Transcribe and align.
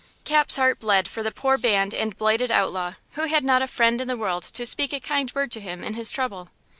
Cap's 0.23 0.55
heart 0.55 0.79
bled 0.79 1.07
for 1.07 1.21
the 1.21 1.29
poor 1.31 1.59
banned 1.59 1.93
and 1.93 2.17
blighted 2.17 2.49
outlaw, 2.49 2.93
who 3.11 3.25
had 3.27 3.43
not 3.43 3.61
a 3.61 3.67
friend 3.67 4.01
in 4.01 4.07
the 4.07 4.17
world 4.17 4.41
to 4.41 4.65
speak 4.65 4.93
a 4.93 4.99
kind 4.99 5.31
word 5.35 5.51
to 5.51 5.61
him 5.61 5.83
in 5.83 5.93
his 5.93 6.09
trouble. 6.09 6.49